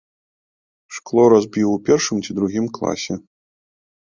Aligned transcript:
Шкло 0.95 1.23
разбіў 1.33 1.69
у 1.73 1.79
першым 1.91 2.17
ці 2.25 2.31
другім 2.41 2.65
класе. 2.79 3.13